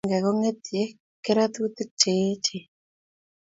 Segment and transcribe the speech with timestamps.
[0.03, 2.65] Kipakenge kongetiei keratutik che echen